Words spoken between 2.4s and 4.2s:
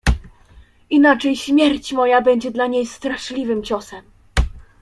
dla niej straszliwym ciosem.